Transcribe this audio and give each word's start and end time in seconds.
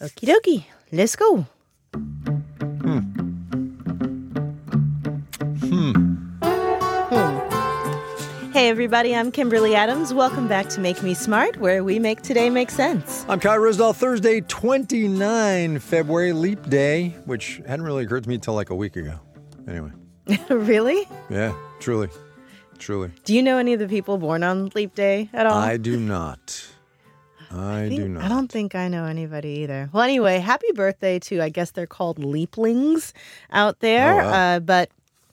Okie 0.00 0.26
dokie, 0.26 0.64
let's 0.90 1.16
go. 1.16 1.46
Hmm. 5.54 6.18
Hey, 8.52 8.68
everybody, 8.68 9.14
I'm 9.14 9.32
Kimberly 9.32 9.74
Adams. 9.74 10.12
Welcome 10.12 10.46
back 10.46 10.68
to 10.70 10.80
Make 10.80 11.02
Me 11.02 11.14
Smart, 11.14 11.56
where 11.56 11.82
we 11.82 11.98
make 11.98 12.22
today 12.22 12.50
make 12.50 12.70
sense. 12.70 13.24
I'm 13.28 13.40
Kai 13.40 13.56
Ryssdal. 13.56 13.94
Thursday, 13.94 14.40
29 14.42 15.78
February, 15.78 16.32
Leap 16.32 16.68
Day, 16.68 17.08
which 17.24 17.60
hadn't 17.66 17.84
really 17.84 18.04
occurred 18.04 18.24
to 18.24 18.28
me 18.28 18.34
until 18.36 18.54
like 18.54 18.70
a 18.70 18.74
week 18.74 18.96
ago. 18.96 19.18
Anyway, 19.66 19.90
really? 20.50 21.08
yeah, 21.30 21.54
truly, 21.80 22.08
truly. 22.78 23.10
Do 23.24 23.34
you 23.34 23.42
know 23.42 23.58
any 23.58 23.72
of 23.72 23.80
the 23.80 23.88
people 23.88 24.18
born 24.18 24.42
on 24.42 24.70
Leap 24.74 24.94
Day 24.94 25.30
at 25.32 25.46
all? 25.46 25.54
I 25.58 25.76
do 25.76 25.98
not. 25.98 26.66
I, 27.54 27.88
think- 27.88 28.00
do 28.00 28.08
not. 28.08 28.24
I 28.24 28.28
don't 28.28 28.50
think 28.50 28.74
I 28.74 28.88
know 28.88 29.04
anybody 29.04 29.50
either. 29.60 29.90
Well, 29.92 30.02
anyway, 30.02 30.38
happy 30.38 30.72
birthday 30.74 31.18
to, 31.20 31.40
I 31.42 31.48
guess 31.48 31.70
they're 31.72 31.86
called 31.86 32.18
leaplings 32.18 33.12
out 33.50 33.80
there. 33.80 34.22
Oh, 34.22 34.24
wow. 34.24 34.56
uh, 34.56 34.60
but 34.60 34.90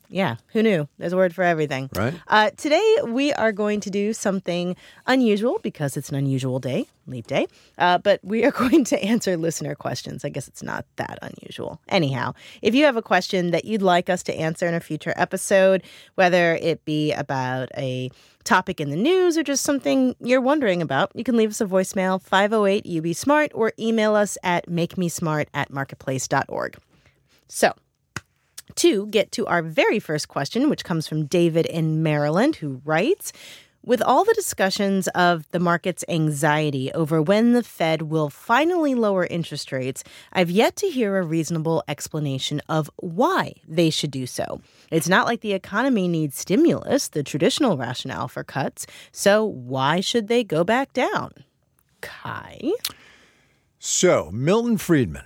yeah, 0.09 0.37
who 0.47 0.63
knew? 0.63 0.87
There's 0.97 1.13
a 1.13 1.17
word 1.17 1.35
for 1.35 1.43
everything. 1.43 1.89
Right. 1.95 2.13
Uh, 2.27 2.49
today, 2.57 2.97
we 3.05 3.31
are 3.33 3.51
going 3.51 3.79
to 3.81 3.91
do 3.91 4.11
something 4.11 4.75
unusual 5.05 5.59
because 5.61 5.95
it's 5.95 6.09
an 6.09 6.15
unusual 6.15 6.59
day, 6.59 6.87
leap 7.05 7.27
day. 7.27 7.45
Uh, 7.77 7.99
but 7.99 8.19
we 8.23 8.43
are 8.43 8.51
going 8.63 8.83
to 8.85 9.03
answer 9.03 9.37
listener 9.37 9.75
questions. 9.75 10.25
I 10.25 10.29
guess 10.29 10.47
it's 10.47 10.63
not 10.63 10.85
that 10.95 11.19
unusual. 11.21 11.79
Anyhow, 11.89 12.33
if 12.63 12.73
you 12.73 12.85
have 12.85 12.97
a 12.97 13.03
question 13.03 13.51
that 13.51 13.65
you'd 13.65 13.83
like 13.83 14.09
us 14.09 14.23
to 14.23 14.33
answer 14.35 14.67
in 14.67 14.73
a 14.73 14.79
future 14.79 15.13
episode, 15.15 15.83
whether 16.15 16.55
it 16.55 16.83
be 16.85 17.13
about 17.13 17.69
a 17.77 18.09
topic 18.43 18.81
in 18.81 18.89
the 18.89 18.95
news 18.95 19.37
or 19.37 19.43
just 19.43 19.63
something 19.63 20.15
you're 20.19 20.41
wondering 20.41 20.81
about, 20.81 21.11
you 21.13 21.23
can 21.23 21.37
leave 21.37 21.51
us 21.51 21.61
a 21.61 21.65
voicemail 21.65 22.19
508 22.19 22.87
UB 22.87 23.15
Smart 23.15 23.51
or 23.53 23.73
email 23.77 24.15
us 24.15 24.39
at 24.41 24.67
makemesmart 24.67 25.45
at 25.53 25.69
marketplace.org. 25.69 26.77
So, 27.47 27.73
to 28.75 29.07
get 29.07 29.31
to 29.33 29.45
our 29.47 29.61
very 29.61 29.99
first 29.99 30.27
question, 30.27 30.69
which 30.69 30.83
comes 30.83 31.07
from 31.07 31.25
David 31.25 31.65
in 31.65 32.03
Maryland, 32.03 32.57
who 32.57 32.81
writes 32.85 33.33
With 33.83 34.01
all 34.01 34.25
the 34.25 34.33
discussions 34.33 35.07
of 35.09 35.49
the 35.51 35.59
market's 35.59 36.03
anxiety 36.07 36.91
over 36.93 37.21
when 37.21 37.53
the 37.53 37.63
Fed 37.63 38.03
will 38.03 38.29
finally 38.29 38.95
lower 38.95 39.25
interest 39.25 39.71
rates, 39.71 40.03
I've 40.33 40.51
yet 40.51 40.75
to 40.77 40.87
hear 40.87 41.17
a 41.17 41.23
reasonable 41.23 41.83
explanation 41.87 42.61
of 42.69 42.89
why 42.97 43.53
they 43.67 43.89
should 43.89 44.11
do 44.11 44.25
so. 44.25 44.61
It's 44.91 45.09
not 45.09 45.25
like 45.25 45.41
the 45.41 45.53
economy 45.53 46.07
needs 46.07 46.37
stimulus, 46.37 47.07
the 47.07 47.23
traditional 47.23 47.77
rationale 47.77 48.27
for 48.27 48.43
cuts, 48.43 48.85
so 49.11 49.45
why 49.45 49.99
should 50.01 50.27
they 50.27 50.43
go 50.43 50.63
back 50.63 50.93
down? 50.93 51.31
Kai? 52.01 52.71
So, 53.81 54.29
Milton 54.33 54.77
Friedman, 54.77 55.23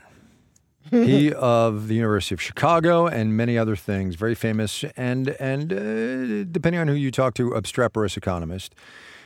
he 1.06 1.34
of 1.34 1.88
the 1.88 1.96
University 1.96 2.36
of 2.36 2.42
Chicago 2.42 3.08
and 3.08 3.36
many 3.36 3.58
other 3.58 3.76
things, 3.76 4.16
very 4.16 4.36
famous 4.36 4.84
and 4.96 5.30
and 5.40 5.74
uh, 5.74 6.44
depending 6.52 6.80
on 6.80 6.88
who 6.88 6.94
you 6.94 7.10
talk 7.10 7.34
to, 7.36 7.52
obstreperous 7.54 8.16
economist, 8.16 8.76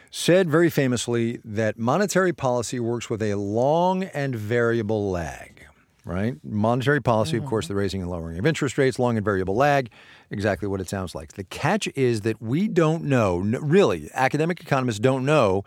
said 0.10 0.50
very 0.50 0.70
famously 0.70 1.40
that 1.44 1.78
monetary 1.78 2.32
policy 2.32 2.80
works 2.80 3.10
with 3.10 3.22
a 3.22 3.36
long 3.36 4.04
and 4.06 4.36
variable 4.36 5.12
lag. 5.12 5.64
Right, 6.06 6.38
monetary 6.42 7.02
policy, 7.02 7.36
of 7.36 7.46
course, 7.46 7.68
the 7.68 7.76
raising 7.76 8.02
and 8.02 8.10
lowering 8.10 8.40
of 8.40 8.46
interest 8.46 8.78
rates, 8.78 8.98
long 8.98 9.18
and 9.18 9.26
variable 9.26 9.58
lag, 9.58 9.90
exactly 10.32 10.68
what 10.68 10.82
it 10.82 10.90
sounds 10.90 11.16
like. 11.16 11.34
The 11.34 11.44
catch 11.44 11.88
is 11.96 12.22
that 12.22 12.42
we 12.42 12.68
don't 12.68 13.04
know, 13.04 13.38
really, 13.38 14.10
academic 14.14 14.62
economists 14.62 15.00
don't 15.00 15.26
know 15.26 15.64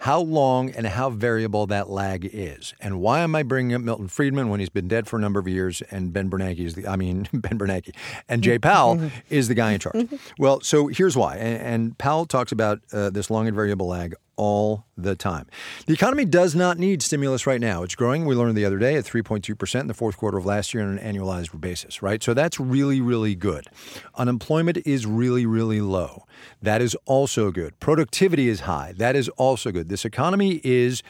how 0.00 0.20
long 0.20 0.70
and 0.70 0.84
how 0.84 1.08
variable 1.10 1.64
that 1.68 1.88
lag 1.88 2.28
is. 2.32 2.74
And 2.80 3.00
why 3.00 3.20
am 3.20 3.36
I 3.36 3.44
bringing 3.44 3.74
up 3.74 3.82
Milton 3.82 4.08
Friedman 4.08 4.48
when 4.48 4.58
he's 4.58 4.68
been 4.68 4.88
dead 4.88 5.06
for 5.06 5.16
a 5.16 5.20
number 5.20 5.38
of 5.38 5.46
years 5.46 5.80
and 5.92 6.12
Ben 6.12 6.28
Bernanke 6.28 6.58
is 6.58 6.74
the, 6.74 6.88
I 6.88 6.96
mean, 6.96 7.28
Ben 7.32 7.56
Bernanke 7.56 7.94
and 8.28 8.42
Jay 8.42 8.58
Powell 8.58 9.12
is 9.30 9.46
the 9.46 9.54
guy 9.54 9.72
in 9.72 9.78
charge? 9.78 10.08
Well, 10.38 10.60
so 10.60 10.88
here's 10.88 11.16
why. 11.16 11.36
And, 11.36 11.62
and 11.62 11.98
Powell 11.98 12.26
talks 12.26 12.50
about 12.50 12.80
uh, 12.92 13.10
this 13.10 13.30
long 13.30 13.46
and 13.46 13.54
variable 13.54 13.86
lag 13.86 14.16
all 14.36 14.86
the 14.96 15.14
time. 15.14 15.46
The 15.86 15.92
economy 15.92 16.24
does 16.24 16.54
not 16.54 16.78
need 16.78 17.02
stimulus 17.02 17.46
right 17.46 17.60
now. 17.60 17.82
It's 17.82 17.94
growing. 17.94 18.24
We 18.24 18.34
learned 18.34 18.56
the 18.56 18.64
other 18.64 18.78
day 18.78 18.96
at 18.96 19.04
3.2% 19.04 19.80
in 19.80 19.86
the 19.86 19.94
fourth 19.94 20.16
quarter 20.16 20.38
of 20.38 20.44
last 20.44 20.74
year 20.74 20.82
on 20.82 20.98
an 20.98 21.14
annualized 21.14 21.60
basis, 21.60 22.02
right? 22.02 22.20
So 22.22 22.34
that's 22.34 22.58
really, 22.58 23.00
really 23.00 23.34
good. 23.36 23.66
Unemployment 24.14 24.78
is 24.86 25.06
really, 25.06 25.46
really 25.46 25.80
low. 25.80 26.24
That 26.60 26.82
is 26.82 26.96
also 27.06 27.50
good. 27.50 27.78
Productivity 27.80 28.48
is 28.48 28.60
high. 28.60 28.92
That 28.96 29.16
is 29.16 29.28
also 29.30 29.72
good. 29.72 29.88
This 29.88 30.04
economy 30.04 30.60
is 30.64 31.02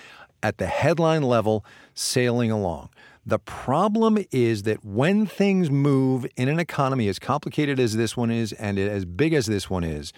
at 0.43 0.59
the 0.59 0.67
headline 0.67 1.23
level 1.23 1.65
sailing 1.95 2.51
along. 2.51 2.91
The 3.25 3.39
problem 3.39 4.19
is 4.33 4.65
that 4.65 4.85
when 4.85 5.27
things 5.27 5.71
move 5.71 6.27
in 6.37 6.49
an 6.49 6.59
economy 6.59 7.07
as 7.07 7.21
complicated 7.21 7.79
as 7.79 7.97
this 7.97 8.17
one 8.17 8.33
is 8.33 8.53
and 8.55 8.81
as 8.81 9.05
big 9.05 9.33
as 9.33 9.47
this 9.47 9.71
one 9.71 9.85
is, 9.85 10.13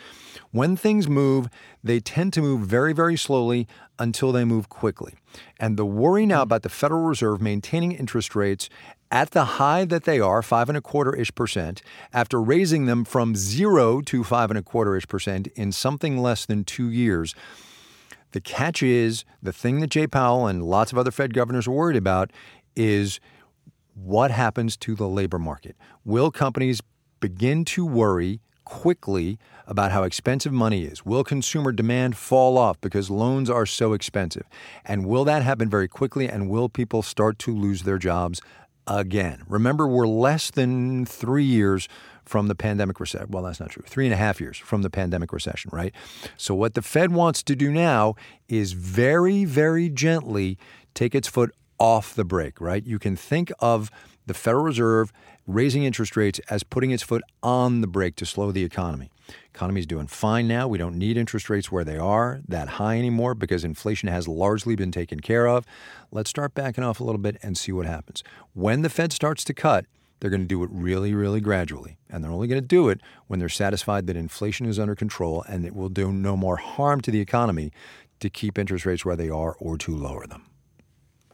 when 0.53 0.75
things 0.75 1.07
move, 1.07 1.49
they 1.83 2.01
tend 2.01 2.33
to 2.33 2.41
move 2.41 2.63
very, 2.63 2.95
very 2.95 3.17
slowly 3.19 3.69
until 3.99 4.33
they 4.33 4.45
move 4.45 4.71
quickly. 4.71 5.15
And 5.61 5.77
the 5.77 5.85
worry 5.85 6.25
now 6.25 6.37
mm-hmm. 6.37 6.43
about 6.45 6.63
the 6.63 6.71
Federal 6.71 7.03
Reserve 7.03 7.43
maintaining 7.43 7.93
interest 7.93 8.35
rates 8.35 8.71
at 9.11 9.33
the 9.33 9.45
high 9.45 9.85
that 9.85 10.05
they 10.05 10.19
are, 10.19 10.41
five 10.41 10.71
and 10.71 10.79
a 10.79 10.81
quarter 10.81 11.15
ish 11.15 11.35
percent, 11.35 11.83
after 12.13 12.41
raising 12.41 12.87
them 12.87 13.05
from 13.05 13.37
zero 13.37 14.01
to 14.01 14.25
five 14.25 14.51
and 14.51 14.59
a 14.59 14.63
quarter 14.63 14.97
ish 14.97 15.07
percent 15.07 15.49
in 15.49 15.73
something 15.73 16.19
less 16.19 16.47
than 16.47 16.65
two 16.65 16.89
years. 16.89 17.35
The 18.35 18.41
catch 18.41 18.83
is 18.83 19.25
the 19.41 19.53
thing 19.53 19.79
that 19.79 19.91
Jay 19.91 20.09
Powell 20.09 20.49
and 20.49 20.65
lots 20.65 20.91
of 20.91 20.99
other 20.99 21.13
Fed 21.13 21.33
governors 21.33 21.69
are 21.69 21.71
worried 21.71 21.97
about 21.97 22.33
is 22.77 23.21
what 23.95 24.31
happens 24.31 24.77
to 24.79 24.95
the 24.95 25.09
labor 25.09 25.39
market. 25.39 25.77
Will 26.05 26.31
companies 26.31 26.81
begin 27.21 27.65
to 27.65 27.87
worry 27.87 28.41
quickly 28.65 29.39
about 29.67 29.93
how 29.93 30.03
expensive 30.03 30.53
money 30.53 30.85
is? 30.85 31.05
Will 31.05 31.25
consumer 31.25 31.73
demand 31.73 32.17
fall 32.17 32.59
off 32.59 32.81
because 32.81 33.11
loans 33.11 33.49
are 33.49 33.67
so 33.67 33.93
expensive? 33.93 34.45
And 34.85 35.07
will 35.07 35.25
that 35.25 35.43
happen 35.43 35.71
very 35.71 35.89
quickly? 35.89 36.29
And 36.29 36.49
will 36.49 36.69
people 36.69 37.03
start 37.03 37.39
to 37.41 37.55
lose 37.55 37.83
their 37.83 37.99
jobs 37.99 38.41
again? 38.87 39.43
Remember, 39.49 39.87
we're 39.87 40.09
less 40.09 40.51
than 40.51 41.07
three 41.07 41.45
years 41.45 41.89
from 42.25 42.49
the 42.49 42.55
pandemic 42.55 42.99
recession. 43.01 43.31
Well, 43.31 43.43
that's 43.43 43.61
not 43.61 43.71
true. 43.71 43.85
Three 43.87 44.07
and 44.07 44.15
a 44.15 44.17
half 44.17 44.41
years 44.41 44.57
from 44.57 44.83
the 44.83 44.91
pandemic 44.91 45.33
recession, 45.33 45.71
right? 45.73 45.95
So, 46.37 46.55
what 46.55 46.75
the 46.75 46.83
Fed 46.83 47.13
wants 47.13 47.43
to 47.45 47.55
do 47.55 47.71
now 47.71 48.15
is 48.49 48.73
very, 48.73 49.45
very 49.45 49.91
gently 49.91 50.59
take 50.95 51.15
its 51.15 51.29
foot 51.29 51.55
off 51.79 52.15
the 52.15 52.25
brake, 52.25 52.61
right? 52.61 52.85
You 52.85 52.99
can 52.99 53.17
think 53.17 53.53
of 53.61 53.91
the 54.27 54.35
Federal 54.35 54.65
Reserve 54.65 55.13
raising 55.47 55.85
interest 55.85 56.17
rates 56.17 56.41
as 56.49 56.63
putting 56.63 56.91
its 56.91 57.03
foot 57.03 57.23
on 57.43 57.81
the 57.81 57.87
brake 57.87 58.17
to 58.17 58.27
slow 58.27 58.51
the 58.51 58.65
economy. 58.65 59.11
Economy's 59.55 59.87
doing 59.87 60.07
fine 60.07 60.49
now. 60.49 60.67
We 60.67 60.79
don't 60.79 60.97
need 60.97 61.17
interest 61.17 61.49
rates 61.49 61.71
where 61.71 61.85
they 61.85 61.97
are 61.97 62.41
that 62.49 62.71
high 62.71 62.99
anymore 62.99 63.35
because 63.35 63.65
inflation 63.65 64.09
has 64.09 64.29
largely 64.29 64.75
been 64.75 64.91
taken 64.91 65.21
care 65.21 65.47
of. 65.47 65.65
Let's 66.11 66.31
start 66.31 66.55
backing 66.55 66.85
off 66.85 67.01
a 67.01 67.05
little 67.05 67.21
bit 67.21 67.39
and 67.43 67.57
see 67.57 67.73
what 67.73 67.87
happens. 67.87 68.23
When 68.53 68.83
the 68.83 68.91
Fed 68.91 69.13
starts 69.13 69.45
to 69.45 69.55
cut, 69.55 69.87
they're 70.21 70.31
going 70.31 70.43
to 70.43 70.47
do 70.47 70.63
it 70.63 70.71
really, 70.73 71.15
really 71.15 71.41
gradually. 71.41 71.99
And 72.09 72.23
they're 72.23 72.31
only 72.31 72.49
going 72.49 72.61
to 72.61 72.67
do 72.67 72.89
it 72.89 73.01
when 73.27 73.41
they're 73.41 73.49
satisfied 73.49 74.07
that 74.07 74.17
inflation 74.17 74.67
is 74.67 74.79
under 74.79 74.95
control 74.95 75.45
and 75.49 75.65
it 75.65 75.75
will 75.75 75.89
do 75.89 76.13
no 76.13 76.37
more 76.37 76.57
harm 76.57 77.01
to 77.03 77.11
the 77.11 77.21
economy 77.21 77.73
to 78.21 78.31
keep 78.31 78.59
interest 78.59 78.87
rates 78.87 79.05
where 79.05 79.17
they 79.17 79.29
are 79.29 79.57
or 79.59 79.77
to 79.79 79.95
lower 79.95 80.27
them. 80.27 80.47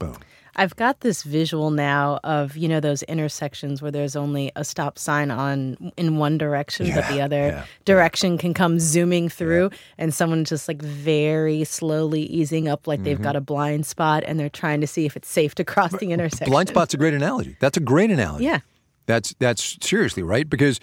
Boom. 0.01 0.17
I've 0.57 0.75
got 0.75 1.01
this 1.01 1.23
visual 1.23 1.71
now 1.71 2.19
of 2.25 2.57
you 2.57 2.67
know 2.67 2.81
those 2.81 3.05
intersections 3.05 3.81
where 3.81 3.93
there's 3.93 4.17
only 4.17 4.51
a 4.57 4.65
stop 4.65 4.99
sign 4.99 5.31
on 5.31 5.93
in 5.97 6.17
one 6.17 6.39
direction, 6.39 6.93
but 6.93 7.07
the 7.09 7.21
other 7.23 7.47
yeah, 7.47 7.65
direction 7.85 8.37
can 8.37 8.53
come 8.53 8.81
zooming 8.81 9.29
through, 9.29 9.71
and 9.97 10.13
someone 10.13 10.45
just 10.45 10.67
like 10.67 10.83
very 10.83 11.63
slowly 11.63 12.23
easing 12.23 12.67
up, 12.67 12.89
like 12.89 13.05
they've 13.05 13.15
Mm-hmm. 13.15 13.23
got 13.23 13.37
a 13.37 13.41
blind 13.41 13.87
spot, 13.87 14.25
and 14.27 14.41
they're 14.41 14.49
trying 14.51 14.81
to 14.81 14.89
see 14.89 15.07
if 15.07 15.17
it's 15.17 15.29
safe 15.29 15.55
to 15.55 15.65
cross 15.65 15.93
the 15.93 16.11
intersection. 16.11 16.51
Blind 16.51 16.69
spot's 16.69 16.95
a 16.95 16.97
great 16.97 17.15
analogy. 17.15 17.57
That's 17.61 17.77
a 17.77 17.81
great 17.81 18.11
analogy. 18.11 18.45
Yeah. 18.47 18.59
That's 19.07 19.35
that's 19.39 19.79
seriously 19.81 20.23
right 20.25 20.49
because 20.51 20.81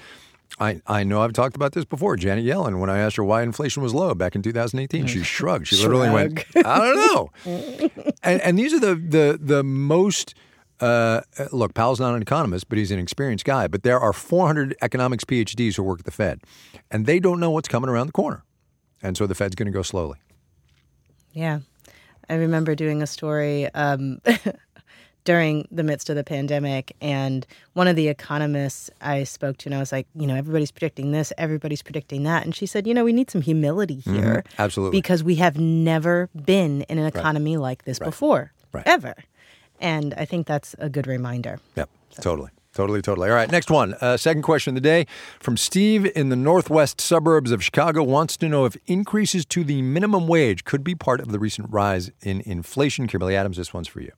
I, 0.59 0.81
I 0.87 1.03
know 1.03 1.21
I've 1.21 1.33
talked 1.33 1.55
about 1.55 1.73
this 1.73 1.85
before. 1.85 2.15
Janet 2.15 2.43
Yellen, 2.45 2.79
when 2.79 2.89
I 2.89 2.97
asked 2.97 3.15
her 3.17 3.23
why 3.23 3.43
inflation 3.43 3.83
was 3.83 3.93
low 3.93 4.15
back 4.15 4.35
in 4.35 4.41
2018, 4.41 5.05
she 5.07 5.21
shrugged. 5.23 5.67
She 5.67 5.75
literally 5.77 6.09
went, 6.09 6.45
"I 6.55 6.79
don't 6.79 6.95
know." 6.95 7.29
and, 8.23 8.41
and 8.41 8.57
these 8.57 8.73
are 8.73 8.79
the 8.79 8.95
the 8.95 9.39
the 9.39 9.63
most. 9.63 10.33
Uh, 10.79 11.21
look, 11.51 11.73
Powell's 11.73 11.99
not 11.99 12.13
an 12.13 12.21
economist, 12.21 12.69
but 12.69 12.77
he's 12.77 12.91
an 12.91 12.99
experienced 12.99 13.45
guy. 13.45 13.67
But 13.67 13.81
there 13.81 13.99
are 13.99 14.13
400 14.13 14.75
economics 14.83 15.23
PhDs 15.23 15.75
who 15.75 15.81
work 15.83 15.99
at 15.99 16.05
the 16.05 16.11
Fed, 16.11 16.41
and 16.91 17.05
they 17.07 17.19
don't 17.19 17.39
know 17.39 17.49
what's 17.49 17.67
coming 17.67 17.89
around 17.89 18.07
the 18.07 18.13
corner, 18.13 18.43
and 19.01 19.17
so 19.17 19.25
the 19.25 19.35
Fed's 19.35 19.55
going 19.55 19.65
to 19.65 19.71
go 19.71 19.81
slowly. 19.81 20.17
Yeah. 21.33 21.59
I 22.29 22.35
remember 22.35 22.75
doing 22.75 23.01
a 23.01 23.07
story 23.07 23.73
um, 23.73 24.19
during 25.27 25.67
the 25.69 25.83
midst 25.83 26.09
of 26.09 26.15
the 26.15 26.23
pandemic, 26.23 26.95
and 27.01 27.45
one 27.73 27.85
of 27.85 27.97
the 27.97 28.07
economists 28.07 28.89
I 29.01 29.25
spoke 29.25 29.57
to, 29.57 29.67
and 29.67 29.75
I 29.75 29.79
was 29.79 29.91
like, 29.91 30.07
you 30.15 30.25
know, 30.25 30.35
everybody's 30.35 30.71
predicting 30.71 31.11
this, 31.11 31.33
everybody's 31.37 31.81
predicting 31.81 32.23
that. 32.23 32.45
And 32.45 32.55
she 32.55 32.65
said, 32.65 32.87
you 32.87 32.93
know, 32.93 33.03
we 33.03 33.11
need 33.11 33.29
some 33.29 33.41
humility 33.41 33.99
here. 33.99 34.45
Absolutely. 34.57 34.97
Because 34.97 35.25
we 35.25 35.35
have 35.35 35.59
never 35.59 36.29
been 36.45 36.83
in 36.83 36.97
an 36.97 37.05
economy 37.05 37.57
like 37.57 37.83
this 37.83 37.99
before, 37.99 38.53
Right. 38.71 38.83
ever. 38.87 39.15
And 39.81 40.13
I 40.13 40.23
think 40.23 40.47
that's 40.47 40.75
a 40.79 40.87
good 40.87 41.07
reminder. 41.07 41.59
Yep, 41.75 41.89
totally. 42.21 42.51
Totally, 42.73 43.01
totally. 43.01 43.29
All 43.29 43.35
right, 43.35 43.51
next 43.51 43.69
one. 43.69 43.95
Uh, 43.99 44.15
second 44.15 44.43
question 44.43 44.77
of 44.77 44.81
the 44.81 44.87
day 44.87 45.07
from 45.41 45.57
Steve 45.57 46.09
in 46.15 46.29
the 46.29 46.37
northwest 46.37 47.01
suburbs 47.01 47.51
of 47.51 47.61
Chicago 47.61 48.01
wants 48.01 48.37
to 48.37 48.47
know 48.47 48.63
if 48.63 48.77
increases 48.85 49.45
to 49.47 49.65
the 49.65 49.81
minimum 49.81 50.25
wage 50.25 50.63
could 50.63 50.85
be 50.85 50.95
part 50.95 51.19
of 51.19 51.33
the 51.33 51.39
recent 51.39 51.69
rise 51.69 52.11
in 52.21 52.39
inflation. 52.45 53.07
Kimberly 53.07 53.35
Adams, 53.35 53.57
this 53.57 53.73
one's 53.73 53.89
for 53.89 53.99
you. 53.99 54.13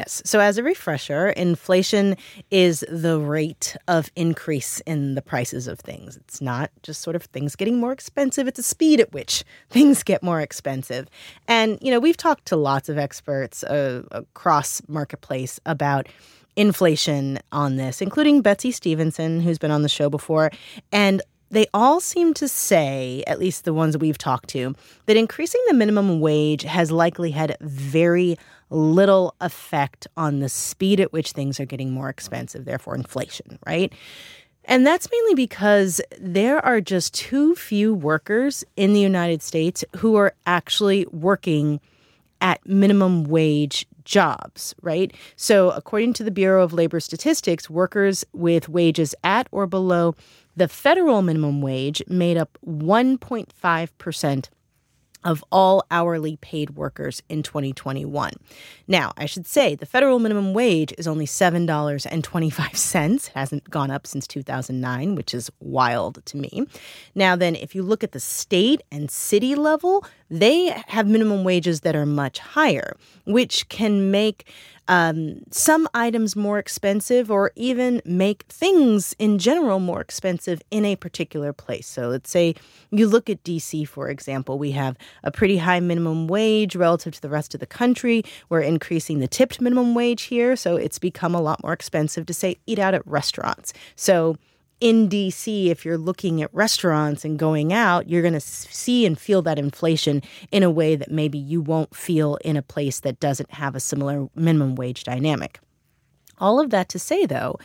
Yes. 0.00 0.22
So, 0.24 0.40
as 0.40 0.56
a 0.56 0.62
refresher, 0.62 1.28
inflation 1.28 2.16
is 2.50 2.82
the 2.88 3.18
rate 3.18 3.76
of 3.86 4.10
increase 4.16 4.80
in 4.86 5.14
the 5.14 5.20
prices 5.20 5.68
of 5.68 5.78
things. 5.78 6.16
It's 6.16 6.40
not 6.40 6.70
just 6.82 7.02
sort 7.02 7.16
of 7.16 7.24
things 7.24 7.54
getting 7.54 7.78
more 7.78 7.92
expensive, 7.92 8.48
it's 8.48 8.58
a 8.58 8.62
speed 8.62 8.98
at 8.98 9.12
which 9.12 9.44
things 9.68 10.02
get 10.02 10.22
more 10.22 10.40
expensive. 10.40 11.06
And, 11.48 11.78
you 11.82 11.90
know, 11.90 12.00
we've 12.00 12.16
talked 12.16 12.46
to 12.46 12.56
lots 12.56 12.88
of 12.88 12.96
experts 12.96 13.62
uh, 13.62 14.02
across 14.10 14.80
marketplace 14.88 15.60
about 15.66 16.08
inflation 16.56 17.38
on 17.52 17.76
this, 17.76 18.00
including 18.00 18.40
Betsy 18.40 18.70
Stevenson, 18.70 19.40
who's 19.40 19.58
been 19.58 19.70
on 19.70 19.82
the 19.82 19.88
show 19.90 20.08
before. 20.08 20.50
And 20.92 21.20
they 21.50 21.66
all 21.74 22.00
seem 22.00 22.32
to 22.34 22.48
say, 22.48 23.22
at 23.26 23.38
least 23.38 23.64
the 23.64 23.74
ones 23.74 23.98
we've 23.98 24.16
talked 24.16 24.48
to, 24.50 24.74
that 25.06 25.16
increasing 25.16 25.60
the 25.68 25.74
minimum 25.74 26.20
wage 26.20 26.62
has 26.62 26.90
likely 26.90 27.32
had 27.32 27.56
very 27.60 28.38
little 28.70 29.34
effect 29.40 30.06
on 30.16 30.40
the 30.40 30.48
speed 30.48 31.00
at 31.00 31.12
which 31.12 31.32
things 31.32 31.60
are 31.60 31.66
getting 31.66 31.92
more 31.92 32.08
expensive, 32.08 32.64
therefore, 32.64 32.94
inflation, 32.94 33.58
right? 33.66 33.92
And 34.64 34.86
that's 34.86 35.08
mainly 35.10 35.34
because 35.34 36.00
there 36.20 36.64
are 36.64 36.80
just 36.80 37.14
too 37.14 37.54
few 37.54 37.94
workers 37.94 38.64
in 38.76 38.92
the 38.92 39.00
United 39.00 39.42
States 39.42 39.84
who 39.96 40.16
are 40.16 40.34
actually 40.46 41.06
working 41.10 41.80
at 42.40 42.64
minimum 42.66 43.24
wage 43.24 43.86
jobs, 44.04 44.74
right? 44.82 45.12
So, 45.36 45.70
according 45.70 46.14
to 46.14 46.24
the 46.24 46.30
Bureau 46.30 46.62
of 46.62 46.72
Labor 46.72 47.00
Statistics, 47.00 47.68
workers 47.68 48.24
with 48.32 48.68
wages 48.68 49.14
at 49.24 49.48
or 49.50 49.66
below 49.66 50.14
the 50.56 50.68
federal 50.68 51.22
minimum 51.22 51.60
wage 51.60 52.02
made 52.08 52.36
up 52.36 52.58
1.5% 52.66 54.48
of 55.24 55.44
all 55.52 55.84
hourly 55.90 56.36
paid 56.36 56.70
workers 56.70 57.22
in 57.28 57.42
2021. 57.42 58.32
Now, 58.88 59.12
I 59.16 59.26
should 59.26 59.46
say 59.46 59.74
the 59.74 59.86
federal 59.86 60.18
minimum 60.18 60.54
wage 60.54 60.92
is 60.98 61.06
only 61.06 61.26
$7.25. 61.26 63.14
It 63.14 63.32
hasn't 63.34 63.70
gone 63.70 63.90
up 63.90 64.06
since 64.06 64.26
2009, 64.26 65.14
which 65.14 65.34
is 65.34 65.50
wild 65.60 66.24
to 66.26 66.36
me. 66.36 66.66
Now, 67.14 67.36
then, 67.36 67.54
if 67.54 67.74
you 67.74 67.82
look 67.82 68.02
at 68.02 68.12
the 68.12 68.20
state 68.20 68.82
and 68.90 69.10
city 69.10 69.54
level, 69.54 70.04
they 70.30 70.66
have 70.86 71.06
minimum 71.06 71.44
wages 71.44 71.80
that 71.80 71.96
are 71.96 72.06
much 72.06 72.38
higher, 72.38 72.96
which 73.24 73.68
can 73.68 74.10
make 74.10 74.46
um, 74.90 75.44
some 75.52 75.88
items 75.94 76.34
more 76.34 76.58
expensive 76.58 77.30
or 77.30 77.52
even 77.54 78.02
make 78.04 78.42
things 78.48 79.14
in 79.20 79.38
general 79.38 79.78
more 79.78 80.00
expensive 80.00 80.60
in 80.72 80.84
a 80.84 80.96
particular 80.96 81.52
place. 81.52 81.86
So 81.86 82.08
let's 82.08 82.28
say 82.28 82.56
you 82.90 83.06
look 83.06 83.30
at 83.30 83.44
DC, 83.44 83.86
for 83.86 84.08
example, 84.08 84.58
we 84.58 84.72
have 84.72 84.98
a 85.22 85.30
pretty 85.30 85.58
high 85.58 85.78
minimum 85.78 86.26
wage 86.26 86.74
relative 86.74 87.14
to 87.14 87.22
the 87.22 87.28
rest 87.28 87.54
of 87.54 87.60
the 87.60 87.66
country. 87.66 88.24
We're 88.48 88.62
increasing 88.62 89.20
the 89.20 89.28
tipped 89.28 89.60
minimum 89.60 89.94
wage 89.94 90.22
here. 90.22 90.56
So 90.56 90.74
it's 90.74 90.98
become 90.98 91.36
a 91.36 91.40
lot 91.40 91.62
more 91.62 91.72
expensive 91.72 92.26
to 92.26 92.34
say 92.34 92.56
eat 92.66 92.80
out 92.80 92.92
at 92.92 93.06
restaurants. 93.06 93.72
So 93.94 94.38
in 94.80 95.08
DC, 95.08 95.66
if 95.66 95.84
you're 95.84 95.98
looking 95.98 96.42
at 96.42 96.52
restaurants 96.54 97.24
and 97.24 97.38
going 97.38 97.72
out, 97.72 98.08
you're 98.08 98.22
going 98.22 98.34
to 98.34 98.40
see 98.40 99.04
and 99.04 99.18
feel 99.18 99.42
that 99.42 99.58
inflation 99.58 100.22
in 100.50 100.62
a 100.62 100.70
way 100.70 100.96
that 100.96 101.10
maybe 101.10 101.38
you 101.38 101.60
won't 101.60 101.94
feel 101.94 102.36
in 102.44 102.56
a 102.56 102.62
place 102.62 103.00
that 103.00 103.20
doesn't 103.20 103.52
have 103.52 103.74
a 103.74 103.80
similar 103.80 104.28
minimum 104.34 104.74
wage 104.74 105.04
dynamic. 105.04 105.60
All 106.38 106.58
of 106.58 106.70
that 106.70 106.88
to 106.90 106.98
say, 106.98 107.26
though, 107.26 107.58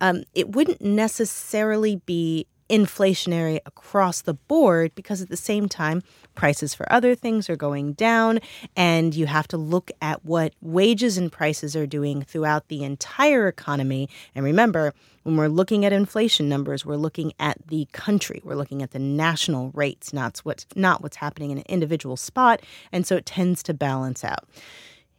um, 0.00 0.24
it 0.34 0.52
wouldn't 0.52 0.80
necessarily 0.80 1.96
be 2.06 2.46
inflationary 2.72 3.60
across 3.66 4.22
the 4.22 4.32
board 4.32 4.94
because 4.94 5.20
at 5.20 5.28
the 5.28 5.36
same 5.36 5.68
time, 5.68 6.02
prices 6.34 6.74
for 6.74 6.90
other 6.90 7.14
things 7.14 7.50
are 7.50 7.56
going 7.56 7.92
down, 7.92 8.40
and 8.74 9.14
you 9.14 9.26
have 9.26 9.46
to 9.48 9.58
look 9.58 9.90
at 10.00 10.24
what 10.24 10.54
wages 10.62 11.18
and 11.18 11.30
prices 11.30 11.76
are 11.76 11.86
doing 11.86 12.22
throughout 12.22 12.68
the 12.68 12.82
entire 12.82 13.46
economy. 13.46 14.08
And 14.34 14.42
remember, 14.42 14.94
when 15.22 15.36
we're 15.36 15.48
looking 15.48 15.84
at 15.84 15.92
inflation 15.92 16.48
numbers, 16.48 16.86
we're 16.86 16.96
looking 16.96 17.34
at 17.38 17.58
the 17.68 17.86
country. 17.92 18.40
We're 18.42 18.56
looking 18.56 18.82
at 18.82 18.92
the 18.92 18.98
national 18.98 19.70
rates, 19.74 20.14
not 20.14 20.38
what's 20.38 20.66
not 20.74 21.02
what's 21.02 21.16
happening 21.16 21.50
in 21.50 21.58
an 21.58 21.64
individual 21.68 22.16
spot, 22.16 22.62
and 22.90 23.06
so 23.06 23.16
it 23.16 23.26
tends 23.26 23.62
to 23.64 23.74
balance 23.74 24.24
out. 24.24 24.48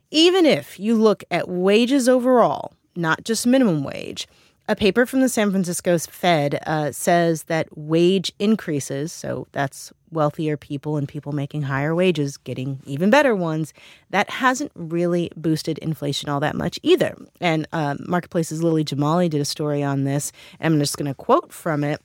Even 0.09 0.45
if 0.45 0.79
you 0.79 0.95
look 0.95 1.23
at 1.29 1.47
wages 1.47 2.09
overall, 2.09 2.73
not 2.95 3.23
just 3.23 3.47
minimum 3.47 3.83
wage, 3.83 4.27
a 4.67 4.75
paper 4.75 5.05
from 5.05 5.21
the 5.21 5.29
San 5.29 5.51
Francisco 5.51 5.97
Fed 5.97 6.61
uh, 6.65 6.91
says 6.91 7.43
that 7.43 7.67
wage 7.77 8.31
increases, 8.39 9.11
so 9.11 9.47
that's 9.51 9.91
wealthier 10.11 10.55
people 10.55 10.95
and 10.95 11.07
people 11.07 11.31
making 11.31 11.63
higher 11.63 11.93
wages 11.93 12.37
getting 12.37 12.79
even 12.85 13.09
better 13.09 13.35
ones, 13.35 13.73
that 14.11 14.29
hasn't 14.29 14.71
really 14.75 15.31
boosted 15.35 15.77
inflation 15.79 16.29
all 16.29 16.39
that 16.39 16.55
much 16.55 16.79
either. 16.83 17.17
And 17.41 17.67
uh, 17.73 17.95
Marketplace's 17.99 18.63
Lily 18.63 18.85
Jamali 18.85 19.29
did 19.29 19.41
a 19.41 19.45
story 19.45 19.83
on 19.83 20.03
this. 20.03 20.31
And 20.59 20.75
I'm 20.75 20.79
just 20.79 20.97
going 20.97 21.07
to 21.07 21.15
quote 21.15 21.51
from 21.51 21.83
it. 21.83 22.01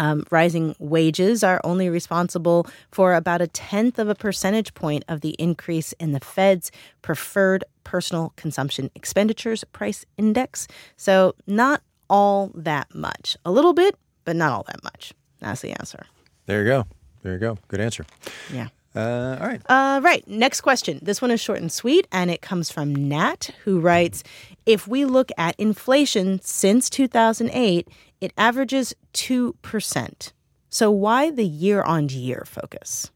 Um, 0.00 0.24
rising 0.30 0.74
wages 0.78 1.44
are 1.44 1.60
only 1.62 1.90
responsible 1.90 2.66
for 2.90 3.12
about 3.12 3.42
a 3.42 3.46
tenth 3.46 3.98
of 3.98 4.08
a 4.08 4.14
percentage 4.14 4.72
point 4.72 5.04
of 5.08 5.20
the 5.20 5.36
increase 5.38 5.92
in 6.00 6.12
the 6.12 6.20
Fed's 6.20 6.72
preferred 7.02 7.64
personal 7.84 8.32
consumption 8.36 8.90
expenditures 8.94 9.62
price 9.72 10.06
index. 10.16 10.66
So, 10.96 11.34
not 11.46 11.82
all 12.08 12.50
that 12.54 12.94
much. 12.94 13.36
A 13.44 13.50
little 13.50 13.74
bit, 13.74 13.94
but 14.24 14.36
not 14.36 14.52
all 14.52 14.64
that 14.68 14.82
much. 14.82 15.12
That's 15.38 15.60
the 15.60 15.72
answer. 15.72 16.06
There 16.46 16.62
you 16.62 16.68
go. 16.68 16.86
There 17.22 17.34
you 17.34 17.38
go. 17.38 17.58
Good 17.68 17.80
answer. 17.80 18.06
Yeah. 18.50 18.68
Uh, 18.96 19.36
all 19.38 19.46
right. 19.46 19.60
Uh, 19.66 20.00
right. 20.02 20.26
Next 20.26 20.62
question. 20.62 20.98
This 21.02 21.20
one 21.20 21.30
is 21.30 21.40
short 21.40 21.60
and 21.60 21.70
sweet, 21.70 22.08
and 22.10 22.30
it 22.30 22.40
comes 22.40 22.70
from 22.70 22.94
Nat, 22.94 23.50
who 23.64 23.80
writes 23.80 24.24
If 24.64 24.88
we 24.88 25.04
look 25.04 25.30
at 25.36 25.54
inflation 25.58 26.40
since 26.42 26.88
2008, 26.88 27.86
it 28.20 28.32
averages 28.36 28.94
2%. 29.14 30.32
So 30.68 30.90
why 30.90 31.30
the 31.30 31.44
year 31.44 31.82
on 31.82 32.08
year 32.08 32.44
focus? 32.46 33.10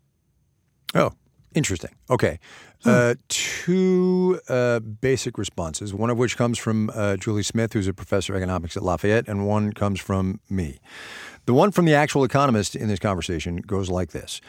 Oh, 0.94 1.12
interesting. 1.54 1.90
Okay. 2.10 2.38
Hmm. 2.82 2.90
Uh, 2.90 3.14
two 3.28 4.40
uh, 4.48 4.80
basic 4.80 5.38
responses, 5.38 5.94
one 5.94 6.10
of 6.10 6.18
which 6.18 6.36
comes 6.36 6.58
from 6.58 6.90
uh, 6.94 7.16
Julie 7.16 7.42
Smith, 7.42 7.72
who's 7.72 7.88
a 7.88 7.94
professor 7.94 8.34
of 8.34 8.38
economics 8.38 8.76
at 8.76 8.82
Lafayette, 8.82 9.28
and 9.28 9.46
one 9.46 9.72
comes 9.72 10.00
from 10.00 10.40
me. 10.50 10.80
The 11.46 11.54
one 11.54 11.70
from 11.70 11.84
the 11.84 11.94
actual 11.94 12.24
economist 12.24 12.74
in 12.74 12.88
this 12.88 12.98
conversation 12.98 13.56
goes 13.56 13.90
like 13.90 14.10
this. 14.10 14.40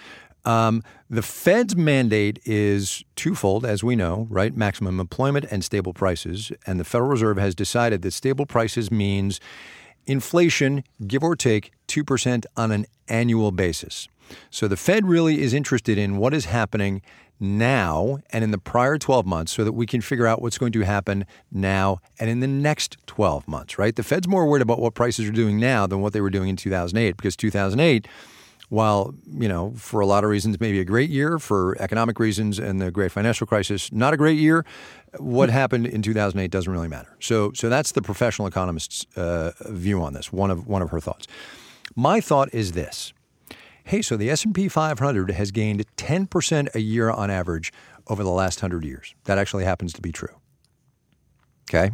Um, 0.45 0.83
the 1.09 1.21
Fed's 1.21 1.75
mandate 1.75 2.39
is 2.45 3.03
twofold, 3.15 3.65
as 3.65 3.83
we 3.83 3.95
know, 3.95 4.27
right? 4.29 4.55
Maximum 4.55 4.99
employment 4.99 5.45
and 5.49 5.63
stable 5.63 5.93
prices. 5.93 6.51
And 6.67 6.79
the 6.79 6.83
Federal 6.83 7.09
Reserve 7.09 7.37
has 7.37 7.55
decided 7.55 8.03
that 8.03 8.11
stable 8.11 8.45
prices 8.45 8.91
means 8.91 9.39
inflation, 10.07 10.83
give 11.07 11.23
or 11.23 11.35
take 11.35 11.71
2% 11.87 12.45
on 12.55 12.71
an 12.71 12.85
annual 13.07 13.51
basis. 13.51 14.07
So 14.49 14.67
the 14.67 14.77
Fed 14.77 15.05
really 15.05 15.41
is 15.41 15.53
interested 15.53 15.97
in 15.97 16.17
what 16.17 16.33
is 16.33 16.45
happening 16.45 17.01
now 17.39 18.19
and 18.31 18.43
in 18.43 18.51
the 18.51 18.57
prior 18.57 18.97
12 18.97 19.25
months 19.25 19.51
so 19.51 19.63
that 19.63 19.73
we 19.73 19.85
can 19.85 20.01
figure 20.01 20.25
out 20.25 20.41
what's 20.41 20.57
going 20.57 20.71
to 20.71 20.81
happen 20.81 21.25
now 21.51 21.99
and 22.19 22.29
in 22.29 22.39
the 22.39 22.47
next 22.47 22.97
12 23.07 23.47
months, 23.47 23.77
right? 23.77 23.95
The 23.95 24.03
Fed's 24.03 24.27
more 24.27 24.47
worried 24.47 24.61
about 24.61 24.79
what 24.79 24.93
prices 24.93 25.27
are 25.27 25.33
doing 25.33 25.59
now 25.59 25.85
than 25.85 26.01
what 26.01 26.13
they 26.13 26.21
were 26.21 26.29
doing 26.29 26.49
in 26.49 26.55
2008 26.55 27.17
because 27.17 27.35
2008 27.35 28.07
while, 28.69 29.13
you 29.29 29.47
know, 29.47 29.73
for 29.75 29.99
a 29.99 30.05
lot 30.05 30.23
of 30.23 30.29
reasons, 30.29 30.59
maybe 30.59 30.79
a 30.79 30.85
great 30.85 31.09
year 31.09 31.39
for 31.39 31.77
economic 31.79 32.19
reasons 32.19 32.59
and 32.59 32.81
the 32.81 32.91
great 32.91 33.11
financial 33.11 33.45
crisis, 33.45 33.91
not 33.91 34.13
a 34.13 34.17
great 34.17 34.37
year. 34.37 34.65
What 35.17 35.49
happened 35.49 35.87
in 35.87 36.01
2008 36.01 36.51
doesn't 36.51 36.71
really 36.71 36.87
matter. 36.87 37.15
So, 37.19 37.51
so 37.53 37.69
that's 37.69 37.91
the 37.91 38.01
professional 38.01 38.47
economist's 38.47 39.05
uh, 39.15 39.51
view 39.69 40.01
on 40.01 40.13
this. 40.13 40.33
One 40.33 40.51
of 40.51 40.67
one 40.67 40.81
of 40.81 40.89
her 40.89 40.99
thoughts. 40.99 41.27
My 41.95 42.19
thought 42.19 42.53
is 42.53 42.73
this: 42.73 43.13
Hey, 43.85 44.01
so 44.01 44.17
the 44.17 44.31
S&P 44.31 44.67
500 44.67 45.31
has 45.31 45.51
gained 45.51 45.85
10% 45.95 46.75
a 46.75 46.81
year 46.81 47.11
on 47.11 47.29
average 47.29 47.71
over 48.07 48.23
the 48.23 48.31
last 48.31 48.61
100 48.61 48.83
years. 48.83 49.13
That 49.25 49.37
actually 49.37 49.63
happens 49.63 49.93
to 49.93 50.01
be 50.01 50.11
true. 50.11 50.35
Okay? 51.69 51.91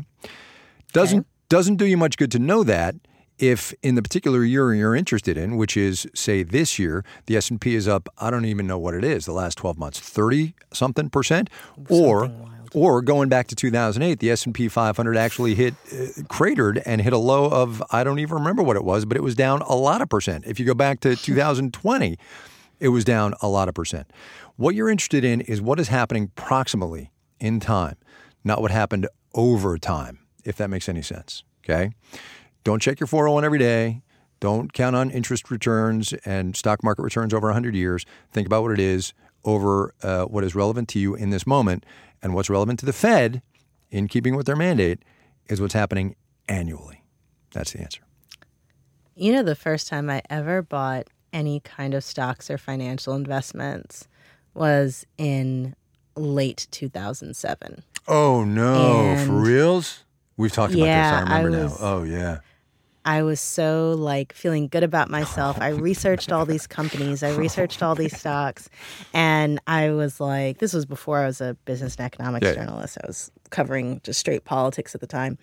Doesn't 0.93 1.19
okay. 1.19 1.27
doesn't 1.49 1.75
do 1.75 1.85
you 1.85 1.97
much 1.97 2.17
good 2.17 2.31
to 2.31 2.39
know 2.39 2.63
that 2.63 2.95
if 3.41 3.73
in 3.81 3.95
the 3.95 4.01
particular 4.01 4.43
year 4.43 4.73
you're 4.73 4.95
interested 4.95 5.37
in, 5.37 5.57
which 5.57 5.75
is 5.75 6.07
say 6.13 6.43
this 6.43 6.77
year, 6.79 7.03
the 7.25 7.35
S&P 7.35 7.75
is 7.75 7.87
up, 7.87 8.07
I 8.17 8.29
don't 8.29 8.45
even 8.45 8.67
know 8.67 8.77
what 8.77 8.93
it 8.93 9.03
is, 9.03 9.25
the 9.25 9.33
last 9.33 9.57
12 9.57 9.77
months, 9.77 9.99
30 9.99 10.53
something 10.73 11.09
percent 11.09 11.49
or 11.89 12.31
or 12.73 13.01
going 13.01 13.27
back 13.27 13.47
to 13.47 13.55
2008, 13.55 14.19
the 14.19 14.31
S&P 14.31 14.69
500 14.69 15.17
actually 15.17 15.55
hit 15.55 15.73
uh, 15.91 16.23
cratered 16.29 16.81
and 16.85 17.01
hit 17.01 17.11
a 17.11 17.17
low 17.17 17.49
of 17.49 17.83
I 17.91 18.05
don't 18.05 18.19
even 18.19 18.37
remember 18.37 18.63
what 18.63 18.77
it 18.77 18.85
was, 18.85 19.03
but 19.03 19.17
it 19.17 19.23
was 19.23 19.35
down 19.35 19.61
a 19.63 19.75
lot 19.75 20.01
of 20.01 20.07
percent. 20.07 20.45
If 20.47 20.59
you 20.59 20.65
go 20.65 20.73
back 20.73 21.01
to 21.01 21.15
2020, 21.17 22.17
it 22.79 22.87
was 22.87 23.03
down 23.03 23.33
a 23.41 23.49
lot 23.49 23.67
of 23.67 23.75
percent. 23.75 24.09
What 24.55 24.75
you're 24.75 24.89
interested 24.89 25.25
in 25.25 25.41
is 25.41 25.61
what 25.61 25.79
is 25.79 25.89
happening 25.89 26.31
proximally 26.37 27.09
in 27.39 27.59
time 27.59 27.97
not 28.43 28.61
what 28.61 28.71
happened 28.71 29.07
over 29.33 29.77
time, 29.77 30.19
if 30.43 30.55
that 30.57 30.69
makes 30.69 30.89
any 30.89 31.01
sense. 31.01 31.43
Okay. 31.63 31.91
Don't 32.63 32.81
check 32.81 32.99
your 32.99 33.07
401 33.07 33.43
every 33.43 33.59
day. 33.59 34.01
Don't 34.39 34.73
count 34.73 34.95
on 34.95 35.11
interest 35.11 35.51
returns 35.51 36.13
and 36.25 36.55
stock 36.55 36.83
market 36.83 37.03
returns 37.03 37.33
over 37.33 37.47
100 37.47 37.75
years. 37.75 38.05
Think 38.31 38.47
about 38.47 38.63
what 38.63 38.71
it 38.71 38.79
is 38.79 39.13
over 39.43 39.93
uh, 40.03 40.25
what 40.25 40.43
is 40.43 40.53
relevant 40.55 40.87
to 40.89 40.99
you 40.99 41.15
in 41.15 41.29
this 41.29 41.45
moment. 41.47 41.85
And 42.23 42.33
what's 42.35 42.49
relevant 42.49 42.79
to 42.81 42.85
the 42.85 42.93
Fed, 42.93 43.41
in 43.89 44.07
keeping 44.07 44.35
with 44.35 44.45
their 44.45 44.55
mandate, 44.55 44.99
is 45.47 45.59
what's 45.59 45.73
happening 45.73 46.15
annually. 46.47 47.03
That's 47.51 47.73
the 47.73 47.81
answer. 47.81 48.01
You 49.15 49.33
know, 49.33 49.43
the 49.43 49.55
first 49.55 49.87
time 49.87 50.09
I 50.09 50.21
ever 50.29 50.61
bought 50.61 51.07
any 51.33 51.59
kind 51.61 51.93
of 51.93 52.03
stocks 52.03 52.49
or 52.49 52.57
financial 52.57 53.13
investments 53.15 54.07
was 54.53 55.05
in 55.17 55.75
late 56.15 56.67
2007. 56.71 57.83
Oh, 58.07 58.43
no. 58.43 59.01
And- 59.01 59.27
For 59.27 59.33
reals? 59.41 60.03
We've 60.37 60.51
talked 60.51 60.73
about 60.73 60.85
Yeah, 60.85 61.21
this. 61.21 61.29
I 61.29 61.37
I 61.37 61.41
remember 61.41 61.63
was- 61.65 61.79
now. 61.81 61.87
Oh, 61.87 62.03
yeah. 62.03 62.37
I 63.05 63.23
was 63.23 63.39
so 63.39 63.95
like 63.97 64.33
feeling 64.33 64.67
good 64.67 64.83
about 64.83 65.09
myself. 65.09 65.57
I 65.59 65.69
researched 65.69 66.31
all 66.31 66.45
these 66.45 66.67
companies, 66.67 67.23
I 67.23 67.29
researched 67.29 67.81
all 67.81 67.95
these 67.95 68.15
stocks, 68.17 68.69
and 69.13 69.59
I 69.67 69.91
was 69.91 70.19
like, 70.19 70.59
this 70.59 70.73
was 70.73 70.85
before 70.85 71.19
I 71.19 71.25
was 71.25 71.41
a 71.41 71.55
business 71.65 71.95
and 71.95 72.05
economics 72.05 72.45
Yeah. 72.47 72.53
journalist. 72.55 72.97
I 73.03 73.07
was 73.07 73.31
covering 73.49 74.01
just 74.03 74.19
straight 74.19 74.45
politics 74.45 74.93
at 74.95 75.01
the 75.01 75.07
time. 75.07 75.37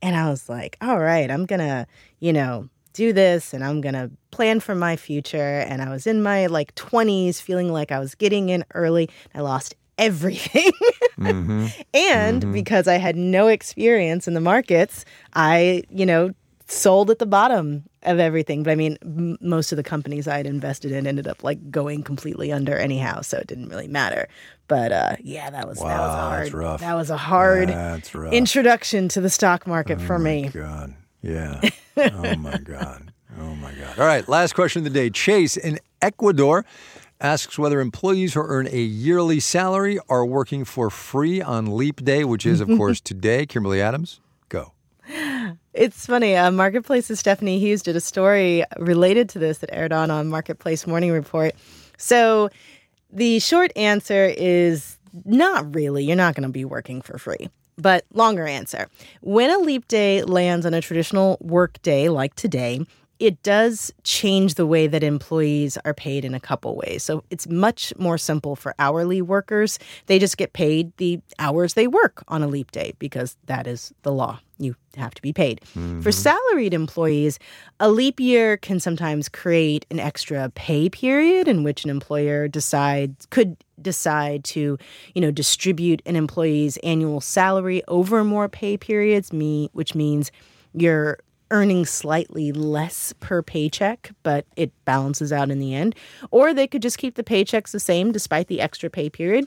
And 0.00 0.16
I 0.16 0.30
was 0.30 0.48
like, 0.48 0.76
all 0.80 0.98
right, 0.98 1.30
I'm 1.30 1.46
going 1.46 1.60
to, 1.60 1.86
you 2.18 2.32
know, 2.32 2.68
do 2.92 3.12
this 3.12 3.54
and 3.54 3.62
I'm 3.64 3.80
going 3.80 3.94
to 3.94 4.10
plan 4.32 4.60
for 4.60 4.74
my 4.74 4.96
future. 4.96 5.60
And 5.60 5.80
I 5.80 5.88
was 5.90 6.06
in 6.06 6.22
my 6.22 6.46
like 6.46 6.74
20s 6.74 7.40
feeling 7.40 7.72
like 7.72 7.92
I 7.92 7.98
was 7.98 8.14
getting 8.14 8.48
in 8.48 8.64
early. 8.74 9.08
I 9.34 9.40
lost 9.40 9.74
everything. 9.98 10.72
hmm 11.16 11.66
And 11.94 12.52
because 12.52 12.88
I 12.88 12.94
had 12.96 13.16
no 13.16 13.48
experience 13.48 14.26
in 14.26 14.34
the 14.34 14.40
markets, 14.40 15.04
I, 15.34 15.84
you 15.90 16.04
know, 16.06 16.32
sold 16.72 17.10
at 17.10 17.18
the 17.18 17.26
bottom 17.26 17.84
of 18.02 18.18
everything. 18.18 18.62
But 18.62 18.70
I 18.72 18.74
mean, 18.76 18.96
m- 19.02 19.36
most 19.40 19.72
of 19.72 19.76
the 19.76 19.82
companies 19.82 20.26
I 20.26 20.36
had 20.38 20.46
invested 20.46 20.92
in 20.92 21.06
ended 21.06 21.26
up 21.28 21.44
like 21.44 21.70
going 21.70 22.02
completely 22.02 22.50
under 22.52 22.76
anyhow, 22.76 23.20
so 23.20 23.38
it 23.38 23.46
didn't 23.46 23.68
really 23.68 23.88
matter. 23.88 24.28
But 24.68 24.90
uh, 24.92 25.16
yeah, 25.20 25.50
that 25.50 25.68
was 25.68 25.78
that 25.78 25.84
was 26.00 26.14
hard. 26.14 26.42
that's 26.44 26.54
rough. 26.54 26.80
That 26.80 26.94
was 26.94 27.10
a 27.10 27.16
hard 27.16 27.70
introduction 28.32 29.08
to 29.08 29.20
the 29.20 29.30
stock 29.30 29.66
market 29.66 30.00
for 30.00 30.14
Oh 30.14 30.18
my 30.18 30.24
me. 30.24 30.48
God. 30.48 30.94
Yeah. 31.22 31.60
oh 31.96 32.36
my 32.36 32.58
God. 32.58 33.12
Oh 33.38 33.54
my 33.56 33.72
God. 33.72 33.98
All 33.98 34.06
right. 34.06 34.26
Last 34.28 34.54
question 34.54 34.80
of 34.80 34.84
the 34.84 34.90
day. 34.98 35.10
Chase 35.10 35.56
in 35.56 35.78
Ecuador 36.00 36.64
asks 37.20 37.58
whether 37.58 37.80
employees 37.80 38.34
who 38.34 38.40
earn 38.42 38.66
a 38.66 38.80
yearly 38.80 39.38
salary 39.40 39.98
are 40.08 40.26
working 40.26 40.64
for 40.64 40.90
free 40.90 41.40
on 41.40 41.76
Leap 41.76 42.04
Day, 42.04 42.24
which 42.24 42.44
is, 42.44 42.60
of 42.60 42.68
course, 42.68 43.00
today. 43.12 43.46
Kimberly 43.46 43.80
Adams, 43.80 44.20
go. 44.48 44.72
It's 45.74 46.04
funny. 46.04 46.36
Uh, 46.36 46.50
Marketplace's 46.50 47.18
Stephanie 47.18 47.58
Hughes 47.58 47.82
did 47.82 47.96
a 47.96 48.00
story 48.00 48.62
related 48.78 49.30
to 49.30 49.38
this 49.38 49.58
that 49.58 49.72
aired 49.72 49.92
on 49.92 50.10
on 50.10 50.28
Marketplace 50.28 50.86
Morning 50.86 51.10
Report. 51.12 51.54
So 51.96 52.50
the 53.10 53.38
short 53.38 53.72
answer 53.74 54.34
is 54.36 54.98
not 55.24 55.74
really. 55.74 56.04
You're 56.04 56.16
not 56.16 56.34
going 56.34 56.46
to 56.46 56.52
be 56.52 56.66
working 56.66 57.00
for 57.00 57.16
free. 57.16 57.48
But 57.78 58.04
longer 58.12 58.46
answer. 58.46 58.88
When 59.22 59.50
a 59.50 59.58
leap 59.58 59.88
day 59.88 60.22
lands 60.24 60.66
on 60.66 60.74
a 60.74 60.82
traditional 60.82 61.38
work 61.40 61.80
day 61.80 62.10
like 62.10 62.34
today, 62.34 62.84
it 63.18 63.42
does 63.42 63.92
change 64.02 64.54
the 64.54 64.66
way 64.66 64.86
that 64.86 65.04
employees 65.04 65.78
are 65.84 65.94
paid 65.94 66.24
in 66.24 66.34
a 66.34 66.40
couple 66.40 66.74
ways. 66.76 67.04
So 67.04 67.22
it's 67.30 67.48
much 67.48 67.92
more 67.96 68.18
simple 68.18 68.56
for 68.56 68.74
hourly 68.78 69.22
workers. 69.22 69.78
They 70.06 70.18
just 70.18 70.36
get 70.36 70.52
paid 70.52 70.96
the 70.96 71.20
hours 71.38 71.74
they 71.74 71.86
work 71.86 72.24
on 72.28 72.42
a 72.42 72.48
leap 72.48 72.72
day 72.72 72.94
because 72.98 73.36
that 73.46 73.66
is 73.66 73.94
the 74.02 74.12
law. 74.12 74.40
You 74.58 74.74
have 74.96 75.14
to 75.14 75.22
be 75.22 75.32
paid. 75.32 75.60
For 75.66 75.78
mm-hmm. 75.78 76.10
salaried 76.10 76.74
employees, 76.74 77.38
a 77.80 77.90
leap 77.90 78.18
year 78.20 78.56
can 78.56 78.80
sometimes 78.80 79.28
create 79.28 79.86
an 79.90 79.98
extra 80.00 80.50
pay 80.54 80.88
period 80.88 81.48
in 81.48 81.62
which 81.62 81.84
an 81.84 81.90
employer 81.90 82.48
decides 82.48 83.26
could 83.26 83.56
decide 83.80 84.44
to, 84.44 84.78
you 85.14 85.20
know, 85.20 85.30
distribute 85.30 86.02
an 86.06 86.16
employee's 86.16 86.76
annual 86.78 87.20
salary 87.20 87.82
over 87.88 88.24
more 88.24 88.48
pay 88.48 88.76
periods, 88.76 89.32
me 89.32 89.68
which 89.72 89.94
means 89.94 90.30
you're 90.74 91.18
earning 91.52 91.84
slightly 91.84 92.50
less 92.50 93.12
per 93.20 93.42
paycheck, 93.42 94.10
but 94.22 94.46
it 94.56 94.72
balances 94.84 95.32
out 95.32 95.50
in 95.50 95.58
the 95.58 95.74
end. 95.74 95.94
Or 96.30 96.52
they 96.52 96.66
could 96.66 96.82
just 96.82 96.98
keep 96.98 97.14
the 97.14 97.22
paychecks 97.22 97.70
the 97.70 97.78
same 97.78 98.10
despite 98.10 98.48
the 98.48 98.60
extra 98.60 98.90
pay 98.90 99.10
period. 99.10 99.46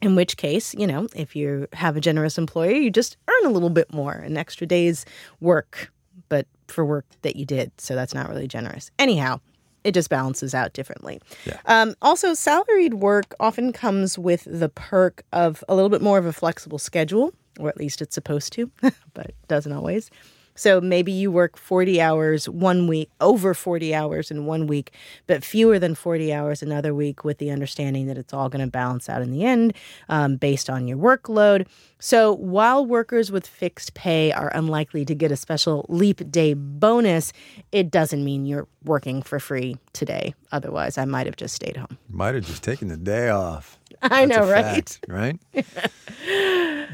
In 0.00 0.14
which 0.14 0.36
case, 0.36 0.72
you 0.74 0.86
know, 0.86 1.08
if 1.16 1.34
you 1.34 1.66
have 1.72 1.96
a 1.96 2.00
generous 2.00 2.38
employer, 2.38 2.72
you 2.72 2.90
just 2.90 3.16
earn 3.28 3.46
a 3.46 3.50
little 3.50 3.70
bit 3.70 3.92
more, 3.92 4.12
an 4.12 4.36
extra 4.36 4.66
day's 4.66 5.04
work, 5.40 5.90
but 6.28 6.46
for 6.68 6.84
work 6.84 7.06
that 7.22 7.34
you 7.34 7.44
did. 7.44 7.72
So 7.78 7.94
that's 7.94 8.14
not 8.14 8.28
really 8.28 8.46
generous. 8.46 8.90
Anyhow, 8.98 9.40
it 9.84 9.92
just 9.92 10.10
balances 10.10 10.54
out 10.54 10.74
differently. 10.74 11.20
Yeah. 11.44 11.58
Um, 11.64 11.94
also, 12.02 12.34
salaried 12.34 12.94
work 12.94 13.34
often 13.40 13.72
comes 13.72 14.18
with 14.18 14.46
the 14.46 14.68
perk 14.68 15.24
of 15.32 15.64
a 15.68 15.74
little 15.74 15.90
bit 15.90 16.02
more 16.02 16.18
of 16.18 16.26
a 16.26 16.32
flexible 16.32 16.78
schedule, 16.78 17.32
or 17.58 17.68
at 17.68 17.78
least 17.78 18.02
it's 18.02 18.14
supposed 18.14 18.52
to, 18.52 18.70
but 19.14 19.26
it 19.26 19.48
doesn't 19.48 19.72
always. 19.72 20.10
So 20.56 20.80
maybe 20.80 21.12
you 21.12 21.30
work 21.30 21.56
40 21.56 22.00
hours 22.00 22.48
one 22.48 22.86
week, 22.88 23.10
over 23.20 23.54
40 23.54 23.94
hours 23.94 24.30
in 24.30 24.46
one 24.46 24.66
week, 24.66 24.92
but 25.26 25.44
fewer 25.44 25.78
than 25.78 25.94
40 25.94 26.32
hours 26.32 26.62
another 26.62 26.94
week 26.94 27.24
with 27.24 27.38
the 27.38 27.50
understanding 27.50 28.06
that 28.06 28.18
it's 28.18 28.32
all 28.32 28.48
going 28.48 28.64
to 28.64 28.70
balance 28.70 29.08
out 29.08 29.22
in 29.22 29.30
the 29.30 29.44
end 29.44 29.74
um, 30.08 30.36
based 30.36 30.68
on 30.68 30.88
your 30.88 30.98
workload. 30.98 31.66
So 31.98 32.32
while 32.32 32.84
workers 32.84 33.30
with 33.30 33.46
fixed 33.46 33.94
pay 33.94 34.32
are 34.32 34.50
unlikely 34.54 35.04
to 35.04 35.14
get 35.14 35.30
a 35.30 35.36
special 35.36 35.86
leap 35.88 36.30
day 36.30 36.54
bonus, 36.54 37.32
it 37.72 37.90
doesn't 37.90 38.24
mean 38.24 38.46
you're 38.46 38.66
working 38.84 39.22
for 39.22 39.38
free 39.38 39.76
today. 39.92 40.34
Otherwise, 40.52 40.98
I 40.98 41.04
might 41.04 41.26
have 41.26 41.36
just 41.36 41.54
stayed 41.54 41.76
home. 41.76 41.98
Might 42.08 42.34
have 42.34 42.46
just 42.46 42.62
taken 42.62 42.88
the 42.88 42.96
day 42.96 43.28
off. 43.28 43.78
I 44.02 44.26
That's 44.26 44.36
know, 44.36 44.50
right? 44.50 44.88
fact, 44.88 45.04
right? 45.08 45.38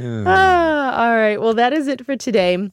Ah, 0.01 1.05
all 1.05 1.15
right. 1.15 1.41
Well, 1.41 1.55
that 1.55 1.73
is 1.73 1.87
it 1.87 2.05
for 2.05 2.17
today. 2.17 2.71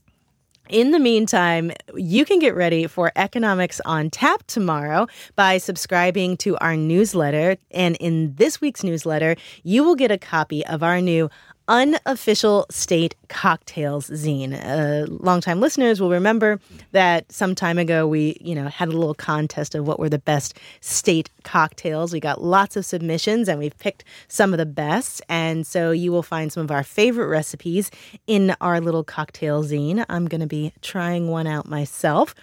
In 0.69 0.91
the 0.91 0.99
meantime, 0.99 1.71
you 1.95 2.25
can 2.25 2.37
get 2.37 2.55
ready 2.55 2.85
for 2.85 3.11
Economics 3.15 3.81
on 3.85 4.11
Tap 4.11 4.43
tomorrow 4.45 5.07
by 5.35 5.57
subscribing 5.57 6.37
to 6.37 6.57
our 6.59 6.75
newsletter. 6.75 7.57
And 7.71 7.95
in 7.95 8.35
this 8.35 8.61
week's 8.61 8.83
newsletter, 8.83 9.35
you 9.63 9.83
will 9.83 9.95
get 9.95 10.11
a 10.11 10.19
copy 10.19 10.63
of 10.67 10.83
our 10.83 11.01
new 11.01 11.27
unofficial 11.69 12.65
state 12.71 13.15
cocktails 13.29 14.09
zine. 14.09 14.53
Uh, 14.53 15.05
longtime 15.07 15.61
listeners 15.61 16.01
will 16.01 16.09
remember 16.09 16.59
that 16.91 17.31
some 17.31 17.53
time 17.53 17.77
ago 17.77 18.07
we, 18.07 18.37
you 18.41 18.55
know, 18.55 18.67
had 18.67 18.87
a 18.87 18.91
little 18.91 19.13
contest 19.13 19.75
of 19.75 19.87
what 19.87 19.99
were 19.99 20.09
the 20.09 20.19
best 20.19 20.57
state 20.81 21.29
cocktails. 21.43 22.11
We 22.11 22.19
got 22.19 22.43
lots 22.43 22.75
of 22.75 22.85
submissions 22.85 23.47
and 23.47 23.59
we've 23.59 23.77
picked 23.77 24.03
some 24.27 24.51
of 24.51 24.57
the 24.57 24.65
best. 24.65 25.21
And 25.29 25.65
so 25.65 25.91
you 25.91 26.11
will 26.11 26.23
find 26.23 26.51
some 26.51 26.63
of 26.63 26.71
our 26.71 26.83
favorite 26.83 27.27
recipes 27.27 27.91
in 28.25 28.55
our 28.59 28.81
little 28.81 29.03
cocktail 29.03 29.63
zine. 29.63 30.03
I'm 30.09 30.27
going 30.27 30.41
to 30.41 30.47
be 30.47 30.73
trying 30.81 31.29
one 31.29 31.45
out 31.45 31.67
myself. 31.69 32.33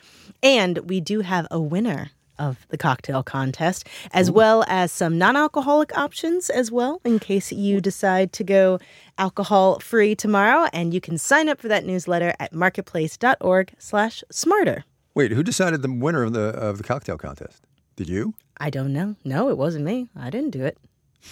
And 0.42 0.78
we 0.88 1.00
do 1.00 1.21
have 1.21 1.49
a 1.50 1.61
winner 1.61 2.12
of 2.38 2.66
the 2.69 2.78
cocktail 2.78 3.23
contest, 3.23 3.87
as 4.12 4.31
well 4.31 4.64
as 4.69 4.93
some 4.93 5.19
non-alcoholic 5.19 5.97
options 5.97 6.50
as 6.50 6.71
well, 6.71 7.00
in 7.05 7.19
case 7.19 7.52
you 7.52 7.81
decide 7.81 8.33
to 8.35 8.45
go 8.45 8.78
alcohol 9.19 9.78
free 9.81 10.14
tomorrow. 10.14 10.69
And 10.73 10.93
you 10.93 11.00
can 11.00 11.19
sign 11.19 11.49
up 11.49 11.61
for 11.61 11.69
that 11.69 11.85
newsletter 11.85 12.35
at 12.38 12.52
marketplace.org/slash 12.52 14.25
smarter. 14.31 14.85
Wait, 15.14 15.33
who 15.33 15.43
decided 15.43 15.83
the 15.83 15.93
winner 15.93 16.23
of 16.23 16.33
the 16.33 16.49
of 16.49 16.78
the 16.78 16.85
cocktail 16.85 17.16
contest? 17.16 17.66
Did 17.97 18.09
you? 18.09 18.35
I 18.59 18.71
don't 18.71 18.93
know. 18.93 19.16
No, 19.25 19.49
it 19.49 19.57
wasn't 19.57 19.85
me. 19.85 20.09
I 20.14 20.31
didn't 20.31 20.50
do 20.50 20.64
it. 20.64 20.78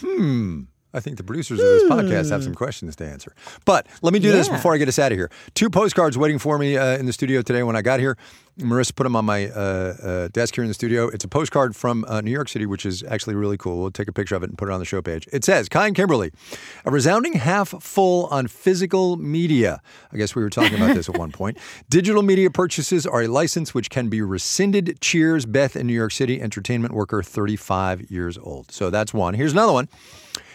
Hmm. 0.00 0.62
I 0.94 1.00
think 1.00 1.16
the 1.16 1.24
producers 1.24 1.58
of 1.58 1.66
this 1.66 1.82
podcast 1.84 2.30
have 2.30 2.44
some 2.44 2.54
questions 2.54 2.94
to 2.96 3.06
answer. 3.06 3.34
But 3.64 3.86
let 4.00 4.12
me 4.14 4.20
do 4.20 4.30
this 4.30 4.48
before 4.48 4.74
I 4.74 4.78
get 4.78 4.88
us 4.88 4.98
out 4.98 5.12
of 5.12 5.18
here. 5.18 5.30
Two 5.54 5.68
postcards 5.68 6.16
waiting 6.16 6.38
for 6.38 6.56
me 6.56 6.76
uh, 6.76 6.96
in 6.96 7.06
the 7.06 7.12
studio 7.12 7.42
today 7.42 7.64
when 7.64 7.76
I 7.76 7.82
got 7.82 7.98
here. 8.00 8.16
Marissa 8.58 8.94
put 8.94 9.02
them 9.02 9.16
on 9.16 9.24
my 9.24 9.48
uh, 9.48 9.58
uh, 9.58 10.28
desk 10.28 10.54
here 10.54 10.62
in 10.62 10.68
the 10.68 10.74
studio. 10.74 11.08
It's 11.08 11.24
a 11.24 11.28
postcard 11.28 11.74
from 11.74 12.04
uh, 12.06 12.20
New 12.20 12.30
York 12.30 12.48
City, 12.48 12.66
which 12.66 12.86
is 12.86 13.02
actually 13.02 13.34
really 13.34 13.56
cool. 13.56 13.80
We'll 13.80 13.90
take 13.90 14.06
a 14.06 14.12
picture 14.12 14.36
of 14.36 14.44
it 14.44 14.48
and 14.48 14.56
put 14.56 14.68
it 14.68 14.72
on 14.72 14.78
the 14.78 14.84
show 14.84 15.02
page. 15.02 15.28
It 15.32 15.44
says, 15.44 15.68
Kai 15.68 15.88
and 15.88 15.96
Kimberly, 15.96 16.30
a 16.84 16.92
resounding 16.92 17.32
half 17.32 17.70
full 17.82 18.26
on 18.26 18.46
physical 18.46 19.16
media. 19.16 19.80
I 20.12 20.16
guess 20.16 20.36
we 20.36 20.42
were 20.42 20.50
talking 20.50 20.76
about 20.76 20.94
this 20.94 21.08
at 21.08 21.18
one 21.18 21.32
point. 21.32 21.58
Digital 21.90 22.22
media 22.22 22.48
purchases 22.48 23.06
are 23.06 23.22
a 23.22 23.26
license 23.28 23.74
which 23.74 23.90
can 23.90 24.08
be 24.08 24.22
rescinded. 24.22 25.00
Cheers, 25.00 25.46
Beth 25.46 25.74
in 25.74 25.88
New 25.88 25.92
York 25.92 26.12
City, 26.12 26.40
entertainment 26.40 26.94
worker, 26.94 27.24
35 27.24 28.08
years 28.08 28.38
old. 28.38 28.70
So 28.70 28.88
that's 28.88 29.12
one. 29.12 29.34
Here's 29.34 29.52
another 29.52 29.72
one. 29.72 29.88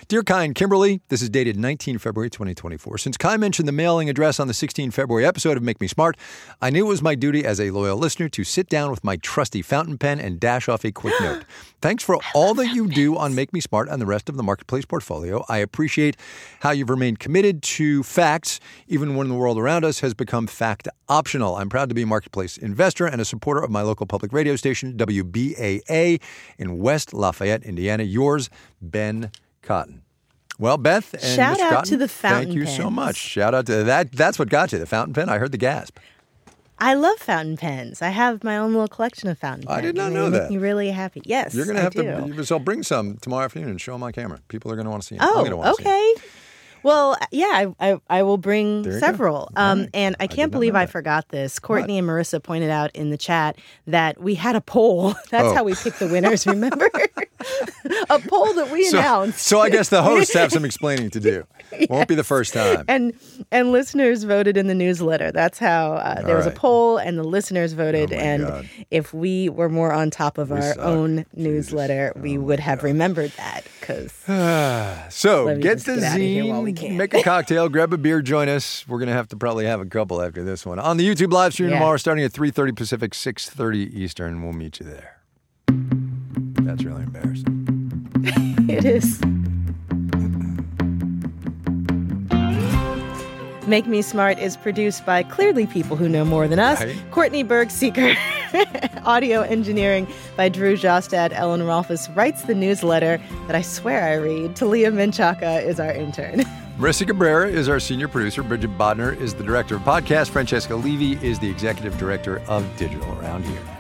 Dear 0.10 0.24
Kai 0.24 0.44
and 0.44 0.56
Kimberly, 0.56 1.02
this 1.10 1.22
is 1.22 1.30
dated 1.30 1.56
19 1.56 2.00
February 2.00 2.32
2024. 2.32 2.98
Since 2.98 3.16
Kai 3.16 3.38
mentioned 3.38 3.68
the 3.68 3.72
mailing 3.72 4.10
address 4.10 4.40
on 4.40 4.48
the 4.48 4.56
16 4.56 4.90
February 4.90 5.24
episode 5.24 5.56
of 5.56 5.62
Make 5.62 5.80
Me 5.80 5.86
Smart, 5.86 6.18
I 6.60 6.72
knew 6.72 6.88
it 6.88 6.90
was 6.90 7.04
my 7.04 7.14
duty 7.14 7.46
as 7.46 7.60
a 7.60 7.70
loyal 7.70 7.96
listener 7.96 8.28
to 8.30 8.44
sit 8.44 8.70
down 8.70 8.90
with 8.90 9.04
my 9.04 9.18
trusty 9.18 9.62
fountain 9.62 10.00
pen 10.00 10.20
and 10.20 10.40
dash 10.40 10.68
off 10.68 10.84
a 10.84 10.92
quick 10.92 11.14
note. 11.22 11.46
Thanks 11.84 12.04
for 12.04 12.18
all 12.34 12.56
that 12.56 12.74
you 12.74 12.88
do 12.88 13.18
on 13.18 13.36
Make 13.36 13.54
Me 13.54 13.60
Smart 13.60 13.88
and 13.88 14.02
the 14.02 14.08
rest 14.08 14.30
of 14.30 14.36
the 14.36 14.42
Marketplace 14.42 14.84
portfolio. 14.84 15.46
I 15.48 15.60
appreciate 15.60 16.18
how 16.62 16.72
you've 16.72 16.90
remained 16.90 17.20
committed 17.20 17.62
to 17.62 18.02
facts, 18.02 18.60
even 18.88 19.14
when 19.16 19.30
the 19.30 19.36
world 19.36 19.60
around 19.60 19.86
us 19.86 20.00
has 20.00 20.16
become 20.16 20.48
fact 20.48 20.88
optional. 21.08 21.56
I'm 21.56 21.70
proud 21.70 21.88
to 21.90 21.94
be 21.94 22.02
a 22.02 22.08
Marketplace 22.08 22.58
investor 22.58 23.06
and 23.06 23.22
a 23.22 23.26
supporter 23.26 23.62
of 23.62 23.70
my 23.70 23.84
local 23.84 24.08
public 24.08 24.34
radio 24.34 24.56
station, 24.56 24.98
WBAA, 24.98 26.20
in 26.58 26.80
West 26.80 27.14
Lafayette, 27.14 27.62
Indiana. 27.62 28.02
Yours, 28.02 28.50
Ben 28.82 29.30
Cotton. 29.70 30.02
Well, 30.58 30.78
Beth 30.78 31.14
and 31.14 31.22
Shout 31.22 31.58
Ms. 31.58 31.62
out 31.62 31.70
Cotton, 31.72 31.90
to 31.92 31.98
the 31.98 32.08
fountain 32.08 32.40
pen. 32.50 32.66
Thank 32.66 32.70
you 32.78 32.84
so 32.84 32.90
much. 32.90 33.16
Shout 33.18 33.54
out 33.54 33.68
to 33.68 33.84
that. 33.84 34.12
That's 34.12 34.40
what 34.40 34.50
got 34.50 34.72
you 34.74 34.80
the 34.80 34.88
fountain 34.88 35.14
pen. 35.14 35.30
I 35.30 35.38
heard 35.38 35.52
the 35.52 35.60
gasp. 35.60 36.00
I 36.80 36.96
love 36.96 37.20
fountain 37.20 37.56
pens. 37.56 38.02
I 38.02 38.10
have 38.10 38.44
my 38.44 38.58
own 38.58 38.72
little 38.74 38.88
collection 38.88 39.30
of 39.30 39.38
fountain 39.38 39.68
pens. 39.68 39.78
I 39.78 39.82
did 39.82 39.96
not 39.96 40.12
know 40.12 40.30
they 40.32 40.40
make 40.40 40.42
that. 40.48 40.52
me 40.52 40.58
really 40.58 40.90
happy. 40.90 41.22
Yes, 41.24 41.54
You're 41.54 41.68
gonna 41.68 41.82
have 41.82 41.94
do. 41.94 42.02
to. 42.34 42.46
So 42.46 42.56
I'll 42.56 42.60
bring 42.64 42.82
some 42.84 43.18
tomorrow 43.18 43.46
afternoon 43.46 43.70
and 43.70 43.80
show 43.80 43.92
them 43.94 44.02
on 44.02 44.12
camera. 44.12 44.40
People 44.48 44.72
are 44.72 44.76
gonna 44.76 44.90
want 44.90 45.04
to 45.04 45.08
see 45.08 45.18
them. 45.18 45.28
I'm 45.30 45.54
Oh, 45.54 45.72
okay. 45.74 46.14
Well, 46.82 47.18
yeah, 47.32 47.46
I, 47.80 47.92
I, 47.92 48.00
I 48.10 48.24
will 48.24 48.38
bring 48.38 48.84
There 48.84 48.94
you 48.94 49.00
go. 49.02 49.06
several. 49.06 49.52
Um, 49.58 49.82
right. 49.82 49.90
and 49.94 50.16
I 50.22 50.28
can't 50.28 50.50
not 50.52 50.56
believe 50.58 50.76
I 50.76 50.86
forgot 50.86 51.28
this. 51.28 51.60
Courtney 51.60 51.98
and 51.98 52.08
Marissa 52.08 52.42
pointed 52.42 52.70
out 52.70 52.90
in 52.96 53.10
the 53.10 53.18
chat 53.18 53.58
that 53.86 54.20
we 54.22 54.36
had 54.36 54.56
a 54.56 54.62
poll. 54.62 55.14
That's 55.30 55.44
Oh. 55.50 55.54
how 55.54 55.64
we 55.66 55.76
picked 55.76 56.00
the 56.00 56.08
winners, 56.08 56.48
remember? 56.48 56.90
A 58.10 58.20
poll 58.20 58.54
that 58.54 58.70
we 58.72 58.84
So, 58.86 59.00
announced. 59.00 59.40
so 59.40 59.60
I 59.60 59.70
guess 59.70 59.90
the 59.90 60.02
hosts 60.04 60.34
have 60.34 60.52
some 60.52 60.66
explaining 60.66 61.10
to 61.12 61.20
do. 61.20 61.46
Won't 61.90 62.08
be 62.08 62.16
the 62.16 62.24
first 62.24 62.54
time. 62.54 62.84
and 62.88 63.14
and 63.52 63.72
listeners 63.72 64.24
voted 64.24 64.58
in 64.58 64.68
the 64.68 64.76
newsletter. 64.76 65.32
That's 65.32 65.60
how 65.60 65.94
uh, 65.94 66.22
there 66.24 66.36
was 66.36 66.46
a 66.48 66.52
poll, 66.52 66.98
and 66.98 67.18
the 67.18 67.24
listeners 67.24 67.74
voted. 67.74 68.12
Oh 68.14 68.18
and 68.18 68.48
God. 68.48 68.70
if 68.92 69.14
we 69.14 69.50
were 69.50 69.70
more 69.70 69.92
on 69.94 70.10
top 70.10 70.38
of 70.38 70.52
our 70.52 70.62
suck. 70.62 70.78
Oh 70.80 70.94
own 71.00 71.26
newsletter, 71.34 72.12
we 72.16 72.38
would 72.38 72.60
have 72.60 72.84
remembered 72.84 73.32
that 73.38 73.66
because 73.80 74.12
So 75.14 75.58
get 75.60 75.80
the 75.80 75.96
get 75.96 76.04
outta 76.04 76.20
here 76.20 76.46
while 76.46 76.64
we 76.64 76.74
zine, 76.74 76.96
make 76.96 77.14
a 77.14 77.22
cocktail, 77.24 77.70
grab 77.70 77.94
a 77.94 77.98
beer, 77.98 78.22
join 78.22 78.50
us. 78.50 78.88
We're 78.88 79.00
gonna 79.00 79.14
have 79.14 79.28
to 79.30 79.38
probably 79.38 79.66
have 79.66 79.80
a 79.80 79.86
couple 79.86 80.22
after 80.22 80.44
this 80.44 80.66
one 80.66 80.80
on 80.80 80.98
the 80.98 81.08
YouTube 81.08 81.32
live 81.32 81.54
stream 81.54 81.70
Yeah. 81.70 81.76
tomorrow, 81.80 81.98
starting 81.98 82.24
at 82.26 82.32
3:30 82.34 82.76
Pacific, 82.76 83.14
6:30 83.14 83.94
Eastern. 83.94 84.42
We'll 84.44 84.54
meet 84.54 84.80
you 84.80 84.86
there. 84.86 85.16
That's 86.70 86.84
really 86.84 87.02
embarrassing. 87.02 87.66
it 88.70 88.86
is. 88.86 89.20
Make 93.68 93.88
Me 93.88 94.04
Smart 94.04 94.38
is 94.38 94.56
produced 94.56 95.04
by 95.04 95.24
clearly 95.24 95.66
people 95.66 95.98
who 95.98 96.08
know 96.08 96.24
more 96.24 96.48
than 96.48 96.60
us. 96.60 96.80
Right. 96.80 96.96
Courtney 97.10 97.44
Bergsieker. 97.44 98.16
Audio 99.06 99.42
engineering 99.42 100.08
by 100.38 100.48
Drew 100.48 100.78
Jostad. 100.78 101.32
Ellen 101.34 101.62
Rolfes 101.62 102.16
writes 102.16 102.44
the 102.44 102.54
newsletter 102.54 103.20
that 103.48 103.56
I 103.56 103.64
swear 103.64 104.04
I 104.04 104.14
read. 104.14 104.56
Talia 104.56 104.92
Menchaca 104.92 105.66
is 105.66 105.80
our 105.80 105.92
intern. 105.92 106.42
Marissa 106.78 107.08
Cabrera 107.08 107.50
is 107.50 107.68
our 107.68 107.80
senior 107.80 108.08
producer. 108.08 108.44
Bridget 108.44 108.78
Bodner 108.78 109.20
is 109.20 109.34
the 109.34 109.44
director 109.44 109.78
of 109.78 109.82
podcast. 109.82 110.30
Francesca 110.30 110.76
Levy 110.76 111.14
is 111.28 111.40
the 111.40 111.50
executive 111.50 111.98
director 111.98 112.42
of 112.48 112.64
digital 112.78 113.12
around 113.20 113.44
here. 113.44 113.79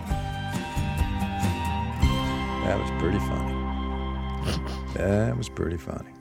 That 2.70 2.80
was 2.80 2.92
pretty 3.00 3.18
funny. 3.18 3.54
That 4.94 5.36
was 5.36 5.50
pretty 5.50 5.78
funny. 5.78 6.12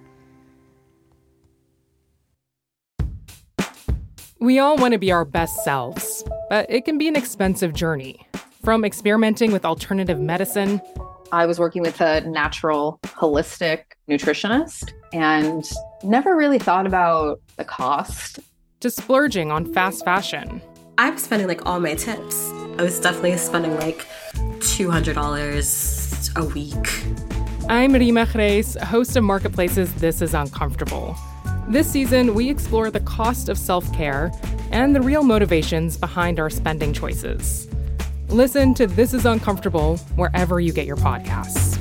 We 4.40 4.58
all 4.58 4.78
want 4.78 4.92
to 4.92 4.98
be 4.98 5.12
our 5.12 5.26
best 5.26 5.62
selves, 5.62 6.24
but 6.48 6.64
it 6.70 6.86
can 6.86 6.96
be 6.96 7.06
an 7.06 7.16
expensive 7.16 7.74
journey. 7.74 8.26
From 8.64 8.82
experimenting 8.82 9.52
with 9.52 9.66
alternative 9.66 10.20
medicine 10.20 10.80
I 11.32 11.44
was 11.44 11.58
working 11.58 11.82
with 11.82 12.00
a 12.00 12.22
natural 12.22 12.98
holistic 13.02 13.82
nutritionist 14.08 14.94
and 15.12 15.70
never 16.02 16.34
really 16.34 16.58
thought 16.58 16.86
about 16.86 17.42
the 17.58 17.64
cost. 17.66 18.40
to 18.80 18.88
splurging 18.88 19.52
on 19.52 19.70
fast 19.74 20.02
fashion. 20.02 20.62
I 20.96 21.10
was 21.10 21.24
spending 21.24 21.46
like 21.46 21.66
all 21.66 21.78
my 21.78 21.94
tips. 21.94 22.48
I 22.78 22.82
was 22.82 22.98
definitely 22.98 23.36
spending 23.36 23.76
like 23.76 24.06
$200 24.60 26.36
a 26.36 26.44
week. 26.44 26.74
I'm 27.68 27.92
Reema 27.92 28.26
Khrais, 28.26 28.80
host 28.82 29.16
of 29.16 29.24
Marketplace's 29.24 29.92
This 29.94 30.20
Is 30.22 30.34
Uncomfortable. 30.34 31.16
This 31.68 31.90
season, 31.90 32.34
we 32.34 32.48
explore 32.48 32.90
the 32.90 33.00
cost 33.00 33.48
of 33.48 33.58
self 33.58 33.92
care 33.92 34.32
and 34.70 34.94
the 34.94 35.00
real 35.00 35.22
motivations 35.22 35.96
behind 35.96 36.40
our 36.40 36.50
spending 36.50 36.92
choices. 36.92 37.68
Listen 38.28 38.74
to 38.74 38.86
This 38.86 39.14
Is 39.14 39.26
Uncomfortable 39.26 39.98
wherever 40.16 40.60
you 40.60 40.72
get 40.72 40.86
your 40.86 40.96
podcasts. 40.96 41.77